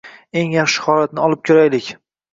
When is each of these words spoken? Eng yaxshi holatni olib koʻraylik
Eng 0.39 0.55
yaxshi 0.55 0.81
holatni 0.87 1.23
olib 1.27 1.47
koʻraylik 1.51 1.91